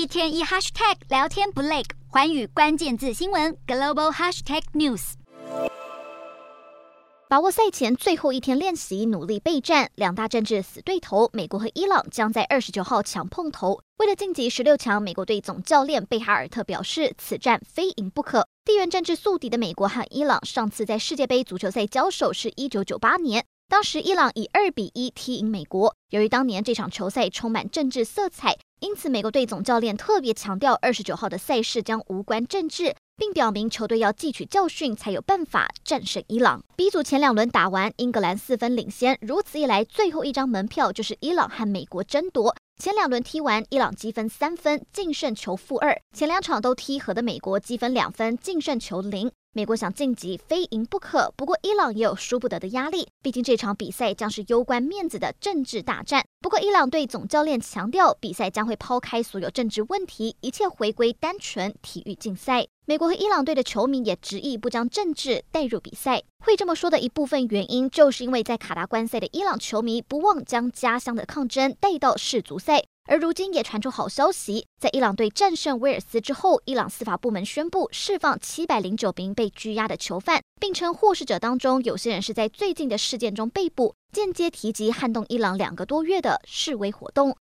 [0.00, 5.12] 一天一 hashtag 聊天不累，环宇关键字新闻 global hashtag news。
[7.28, 9.90] 把握赛前最后一天练习，努力备战。
[9.96, 13.82] 两大政治死对头，美国和伊朗将在二十九号抢碰头。
[13.98, 18.48] 为了晋级十六强，美国队总教练贝哈尔特表示，此战非赢不可。
[18.64, 25.94] 地缘政治宿敌的美国和伊朗上次在世界杯足球赛交手是一九九八年，当时伊朗以二比一踢赢美国。
[26.08, 32.94] 由于当年这场球赛充满政治色彩，因此美国队总教练特别强调，二十九号的赛事将无关政治。
[33.20, 36.64] 并表明球队要汲取教训，才有办法战胜伊朗。
[36.74, 42.56] B 组前两轮打完，英格兰四分领先，如此一来，最后一张门票就是伊朗和美国争夺。
[42.82, 46.00] 前两轮踢完，伊朗积分三分，净胜球负二。
[46.16, 49.30] 前两场都踢和的美国积分两分，净胜球零。
[49.52, 56.24] 美国想晋级非赢不可，不过伊朗也有输不得的压力，毕竟这场比赛将是攸关面子的政治大战。
[56.40, 62.68] 不过伊朗队总教练强调，比赛将会抛开所有政治问题，一切回归单纯体育竞赛。
[62.86, 66.22] 美国和伊朗队的球迷也执意不将政治带入比赛。
[66.44, 72.84] 会这么说的一部分原因，就是因为在卡达观赛的伊朗球迷不忘将家乡的抗争带到世足赛。
[73.06, 87.36] 而如今也传出好消息，在伊朗队战胜威尔斯之后，伊朗司法部门宣布释放七百零九名被拘押的囚犯，并称获释者当中有些人是在最近的事件中被捕，间接提及撼动伊朗两个多月的示威活动。